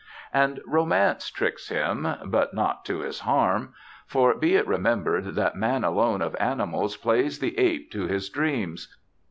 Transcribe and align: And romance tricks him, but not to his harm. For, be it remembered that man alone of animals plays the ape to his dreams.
And 0.33 0.61
romance 0.65 1.29
tricks 1.29 1.69
him, 1.69 2.07
but 2.25 2.55
not 2.55 2.83
to 2.85 3.01
his 3.01 3.19
harm. 3.19 3.75
For, 4.07 4.33
be 4.33 4.55
it 4.55 4.65
remembered 4.65 5.35
that 5.35 5.55
man 5.55 5.83
alone 5.83 6.23
of 6.23 6.35
animals 6.39 6.97
plays 6.97 7.37
the 7.37 7.55
ape 7.59 7.91
to 7.91 8.07
his 8.07 8.27
dreams. 8.27 8.97